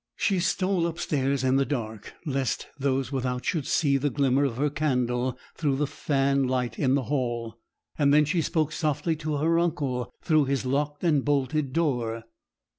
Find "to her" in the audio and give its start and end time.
9.17-9.59